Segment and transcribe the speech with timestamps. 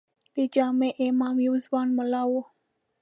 [0.35, 2.33] د جامع امام یو ځوان ملا و.